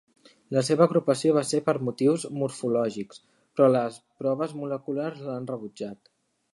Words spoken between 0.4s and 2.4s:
La seva agrupació va ser per motius